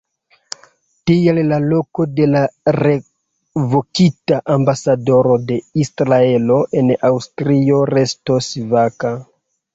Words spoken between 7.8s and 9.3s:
restos vaka.